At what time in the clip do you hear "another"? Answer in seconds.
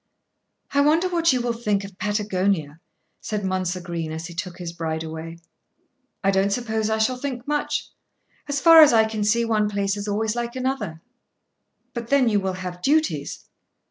10.55-11.01